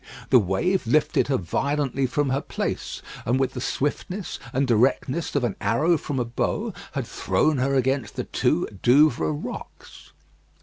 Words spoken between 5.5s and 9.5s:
arrow from a bow had thrown her against the two Douvres